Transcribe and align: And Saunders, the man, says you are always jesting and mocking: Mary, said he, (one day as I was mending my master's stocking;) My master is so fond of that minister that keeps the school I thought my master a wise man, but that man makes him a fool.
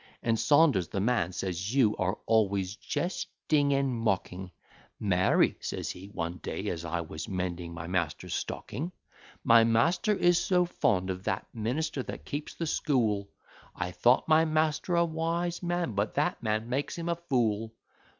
And 0.23 0.39
Saunders, 0.39 0.87
the 0.87 0.99
man, 0.99 1.31
says 1.31 1.75
you 1.75 1.95
are 1.97 2.17
always 2.25 2.75
jesting 2.75 3.71
and 3.71 3.93
mocking: 3.93 4.49
Mary, 4.99 5.55
said 5.59 5.85
he, 5.85 6.07
(one 6.07 6.37
day 6.37 6.69
as 6.69 6.83
I 6.83 7.01
was 7.01 7.29
mending 7.29 7.71
my 7.75 7.85
master's 7.85 8.33
stocking;) 8.33 8.91
My 9.43 9.63
master 9.63 10.15
is 10.15 10.39
so 10.39 10.65
fond 10.65 11.11
of 11.11 11.25
that 11.25 11.45
minister 11.53 12.01
that 12.01 12.25
keeps 12.25 12.55
the 12.55 12.65
school 12.65 13.29
I 13.75 13.91
thought 13.91 14.27
my 14.27 14.43
master 14.43 14.95
a 14.95 15.05
wise 15.05 15.61
man, 15.61 15.91
but 15.93 16.15
that 16.15 16.41
man 16.41 16.67
makes 16.67 16.97
him 16.97 17.07
a 17.07 17.15
fool. 17.15 17.71